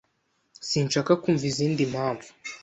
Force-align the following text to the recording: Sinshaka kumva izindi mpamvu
Sinshaka 0.69 1.11
kumva 1.21 1.43
izindi 1.51 1.81
mpamvu 1.91 2.29